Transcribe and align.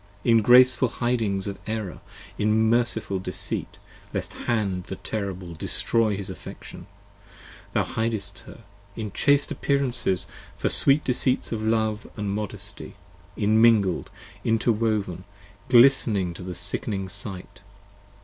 In 0.23 0.41
graceful 0.41 0.87
hidings 0.87 1.45
of 1.45 1.59
error, 1.67 1.99
in 2.35 2.71
merciful 2.71 3.19
deceit, 3.19 3.77
30 4.07 4.09
Lest 4.15 4.33
Hand 4.33 4.83
the 4.85 4.95
terrible 4.95 5.53
destroy 5.53 6.17
his 6.17 6.31
Affection, 6.31 6.87
thou 7.73 7.83
hidest 7.83 8.39
her: 8.47 8.63
In 8.95 9.11
chaste 9.11 9.51
appearances 9.51 10.25
for 10.57 10.69
sweet 10.69 11.03
deceits 11.03 11.51
of 11.51 11.61
love 11.61 12.07
& 12.17 12.17
modesty, 12.17 12.95
Immingled, 13.37 14.09
interwoven, 14.43 15.23
glistening 15.69 16.33
to 16.33 16.41
the 16.41 16.55
sickening 16.55 17.07
sight. 17.07 17.59